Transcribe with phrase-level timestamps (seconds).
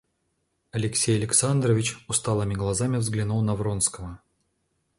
[0.71, 4.19] Алексей Александрович усталыми глазами взглянул на Вронского.